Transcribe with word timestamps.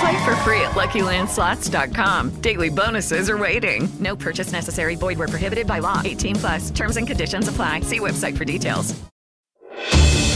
Play 0.00 0.24
for 0.24 0.36
free 0.44 0.60
at 0.60 0.72
LuckyLandSlots.com. 0.72 2.40
Daily 2.40 2.68
bonuses 2.68 3.30
are 3.30 3.38
waiting. 3.38 3.88
No 4.00 4.16
purchase 4.16 4.52
necessary. 4.52 4.96
Void 4.96 5.18
where 5.18 5.28
prohibited 5.28 5.66
by 5.66 5.78
law. 5.78 6.02
18 6.04 6.36
plus. 6.36 6.70
Terms 6.70 6.96
and 6.96 7.06
conditions 7.06 7.48
apply. 7.48 7.80
See 7.80 8.00
website 8.00 8.36
for 8.36 8.44
details. 8.44 8.94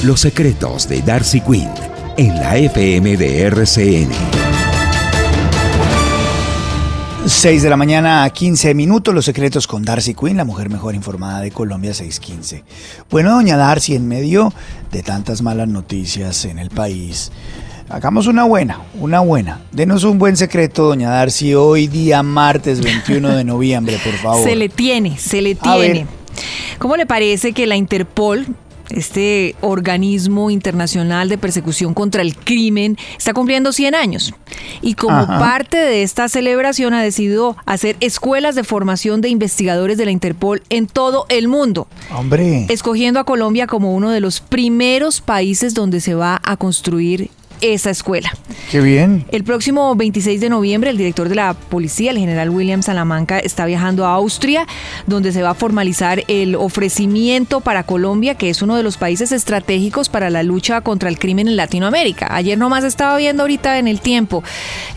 Los 0.02 0.20
secretos 0.20 0.88
de 0.88 1.02
Darcy 1.02 1.42
Quinn 1.42 1.68
en 2.16 2.34
la 2.36 2.56
FM 2.56 3.18
de 3.18 3.42
RCN. 3.42 4.10
6 7.26 7.62
de 7.62 7.68
la 7.68 7.76
mañana 7.76 8.24
a 8.24 8.30
15 8.30 8.74
minutos, 8.74 9.14
los 9.14 9.26
secretos 9.26 9.66
con 9.66 9.84
Darcy 9.84 10.14
Quinn, 10.14 10.38
la 10.38 10.46
mujer 10.46 10.70
mejor 10.70 10.94
informada 10.94 11.40
de 11.40 11.50
Colombia 11.50 11.92
615. 11.92 12.64
Bueno, 13.10 13.32
doña 13.32 13.58
Darcy, 13.58 13.94
en 13.94 14.08
medio 14.08 14.52
de 14.90 15.02
tantas 15.02 15.42
malas 15.42 15.68
noticias 15.68 16.46
en 16.46 16.58
el 16.58 16.70
país, 16.70 17.30
hagamos 17.90 18.26
una 18.26 18.44
buena, 18.44 18.80
una 18.98 19.20
buena. 19.20 19.60
Denos 19.72 20.04
un 20.04 20.18
buen 20.18 20.36
secreto, 20.36 20.84
doña 20.84 21.10
Darcy, 21.10 21.54
hoy 21.54 21.88
día 21.88 22.22
martes 22.22 22.80
21 22.80 23.36
de 23.36 23.44
noviembre, 23.44 23.98
por 24.02 24.12
favor. 24.22 24.48
Se 24.48 24.56
le 24.56 24.68
tiene, 24.68 25.18
se 25.18 25.42
le 25.42 25.54
tiene. 25.56 26.06
¿Cómo 26.78 26.96
le 26.96 27.04
parece 27.04 27.52
que 27.52 27.66
la 27.66 27.76
Interpol, 27.76 28.46
este 28.90 29.56
organismo 29.60 30.50
internacional 30.50 31.28
de 31.28 31.36
persecución 31.36 31.92
contra 31.92 32.22
el 32.22 32.36
crimen, 32.36 32.96
está 33.18 33.34
cumpliendo 33.34 33.72
100 33.72 33.94
años? 33.94 34.34
Y 34.80 34.94
como 34.94 35.16
Ajá. 35.16 35.38
parte 35.38 35.76
de 35.76 36.02
esta 36.02 36.28
celebración 36.28 36.94
ha 36.94 37.02
decidido 37.02 37.56
hacer 37.66 37.96
escuelas 38.00 38.54
de 38.54 38.64
formación 38.64 39.20
de 39.20 39.28
investigadores 39.28 39.98
de 39.98 40.04
la 40.06 40.10
Interpol 40.12 40.62
en 40.70 40.86
todo 40.86 41.26
el 41.28 41.48
mundo, 41.48 41.88
Hombre, 42.14 42.66
escogiendo 42.68 43.18
a 43.20 43.24
Colombia 43.24 43.66
como 43.66 43.94
uno 43.94 44.10
de 44.10 44.20
los 44.20 44.40
primeros 44.40 45.20
países 45.20 45.74
donde 45.74 46.00
se 46.00 46.14
va 46.14 46.40
a 46.44 46.56
construir 46.56 47.30
esa 47.60 47.90
escuela. 47.90 48.32
qué 48.70 48.80
bien. 48.80 49.24
El 49.30 49.44
próximo 49.44 49.94
26 49.94 50.40
de 50.40 50.48
noviembre, 50.48 50.90
el 50.90 50.96
director 50.96 51.28
de 51.28 51.34
la 51.34 51.54
policía, 51.54 52.10
el 52.10 52.18
general 52.18 52.50
William 52.50 52.82
Salamanca, 52.82 53.38
está 53.38 53.66
viajando 53.66 54.06
a 54.06 54.14
Austria, 54.14 54.66
donde 55.06 55.32
se 55.32 55.42
va 55.42 55.50
a 55.50 55.54
formalizar 55.54 56.24
el 56.28 56.54
ofrecimiento 56.54 57.60
para 57.60 57.82
Colombia, 57.84 58.34
que 58.34 58.50
es 58.50 58.62
uno 58.62 58.76
de 58.76 58.82
los 58.82 58.96
países 58.96 59.32
estratégicos 59.32 60.08
para 60.08 60.30
la 60.30 60.42
lucha 60.42 60.80
contra 60.80 61.08
el 61.08 61.18
crimen 61.18 61.48
en 61.48 61.56
Latinoamérica. 61.56 62.28
Ayer 62.30 62.58
nomás 62.58 62.84
estaba 62.84 63.16
viendo 63.16 63.42
ahorita 63.42 63.78
en 63.78 63.88
el 63.88 64.00
tiempo, 64.00 64.42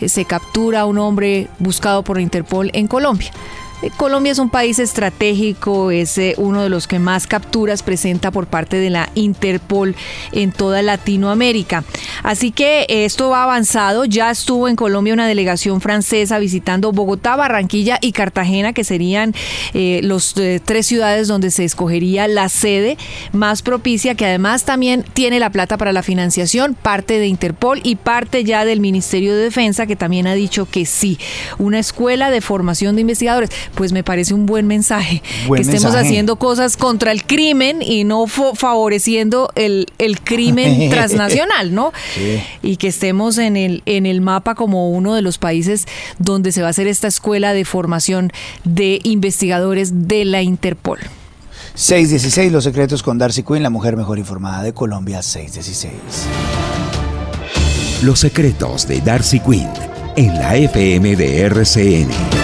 eh, 0.00 0.08
se 0.08 0.24
captura 0.24 0.80
a 0.80 0.86
un 0.86 0.98
hombre 0.98 1.48
buscado 1.58 2.02
por 2.02 2.20
Interpol 2.20 2.70
en 2.72 2.86
Colombia. 2.86 3.30
Eh, 3.82 3.90
Colombia 3.96 4.32
es 4.32 4.38
un 4.38 4.50
país 4.50 4.78
estratégico, 4.78 5.90
es 5.90 6.16
eh, 6.18 6.34
uno 6.38 6.62
de 6.62 6.68
los 6.68 6.86
que 6.86 6.98
más 6.98 7.26
capturas 7.26 7.82
presenta 7.82 8.30
por 8.30 8.46
parte 8.46 8.76
de 8.76 8.90
la 8.90 9.10
Interpol 9.14 9.94
en 10.32 10.52
toda 10.52 10.82
Latinoamérica. 10.82 11.84
Así 12.22 12.52
que 12.52 12.82
eh, 12.82 13.04
esto 13.04 13.30
va 13.30 13.42
avanzado. 13.42 14.04
Ya 14.04 14.30
estuvo 14.30 14.68
en 14.68 14.76
Colombia 14.76 15.14
una 15.14 15.26
delegación 15.26 15.80
francesa 15.80 16.38
visitando 16.38 16.92
Bogotá, 16.92 17.36
Barranquilla 17.36 17.98
y 18.00 18.12
Cartagena, 18.12 18.72
que 18.72 18.84
serían 18.84 19.34
eh, 19.72 20.00
los 20.02 20.34
tres 20.64 20.86
ciudades 20.86 21.28
donde 21.28 21.50
se 21.50 21.64
escogería 21.64 22.28
la 22.28 22.48
sede 22.48 22.96
más 23.32 23.62
propicia, 23.62 24.14
que 24.14 24.26
además 24.26 24.64
también 24.64 25.04
tiene 25.14 25.38
la 25.38 25.50
plata 25.50 25.76
para 25.76 25.92
la 25.92 26.02
financiación, 26.02 26.74
parte 26.74 27.18
de 27.18 27.26
Interpol 27.26 27.80
y 27.82 27.96
parte 27.96 28.44
ya 28.44 28.64
del 28.64 28.80
Ministerio 28.80 29.34
de 29.34 29.44
Defensa, 29.44 29.86
que 29.86 29.96
también 29.96 30.26
ha 30.26 30.34
dicho 30.34 30.66
que 30.66 30.86
sí. 30.86 31.18
Una 31.58 31.78
escuela 31.78 32.30
de 32.30 32.40
formación 32.40 32.94
de 32.94 33.02
investigadores. 33.02 33.50
Pues 33.74 33.92
me 33.92 34.02
parece 34.04 34.34
un 34.34 34.46
buen 34.46 34.66
mensaje. 34.66 35.22
Buen 35.46 35.58
que 35.58 35.62
estemos 35.62 35.92
mensaje. 35.92 36.06
haciendo 36.06 36.36
cosas 36.36 36.76
contra 36.76 37.12
el 37.12 37.24
crimen 37.24 37.82
y 37.82 38.04
no 38.04 38.26
favoreciendo 38.26 39.50
el, 39.54 39.86
el 39.98 40.20
crimen 40.20 40.90
transnacional, 40.90 41.74
¿no? 41.74 41.92
Sí. 42.14 42.40
Y 42.62 42.76
que 42.76 42.88
estemos 42.88 43.38
en 43.38 43.56
el, 43.56 43.82
en 43.86 44.06
el 44.06 44.20
mapa 44.20 44.54
como 44.54 44.90
uno 44.90 45.14
de 45.14 45.22
los 45.22 45.38
países 45.38 45.86
donde 46.18 46.52
se 46.52 46.60
va 46.60 46.68
a 46.68 46.70
hacer 46.70 46.86
esta 46.86 47.08
escuela 47.08 47.52
de 47.52 47.64
formación 47.64 48.32
de 48.64 49.00
investigadores 49.02 50.08
de 50.08 50.24
la 50.24 50.42
Interpol. 50.42 50.98
616, 51.74 52.52
los 52.52 52.64
secretos 52.64 53.02
con 53.02 53.18
Darcy 53.18 53.42
Quinn, 53.42 53.62
la 53.62 53.70
mujer 53.70 53.96
mejor 53.96 54.18
informada 54.18 54.62
de 54.62 54.72
Colombia 54.72 55.22
616. 55.22 55.92
Los 58.02 58.20
secretos 58.20 58.86
de 58.86 59.00
Darcy 59.00 59.40
Quinn 59.40 59.68
en 60.16 60.34
la 60.34 60.56
FM 60.56 61.16
de 61.16 61.40
RCN. 61.40 62.43